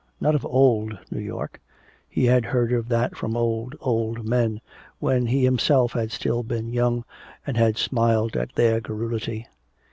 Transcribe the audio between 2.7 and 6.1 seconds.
of that from old, old men when he himself